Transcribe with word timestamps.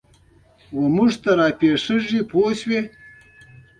چې 0.69 0.89
موږ 0.95 1.11
ته 1.23 1.31
را 1.39 1.47
پېښېږي 1.59 2.19
پوه 2.29 2.51
شوې!. 2.59 2.79